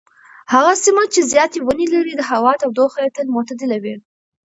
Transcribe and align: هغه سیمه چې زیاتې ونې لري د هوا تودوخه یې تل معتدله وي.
هغه 0.53 0.73
سیمه 0.83 1.03
چې 1.13 1.21
زیاتې 1.31 1.59
ونې 1.61 1.87
لري 1.93 2.13
د 2.15 2.21
هوا 2.31 2.53
تودوخه 2.61 2.99
یې 3.03 3.09
تل 3.15 3.27
معتدله 3.35 3.77
وي. 3.83 3.95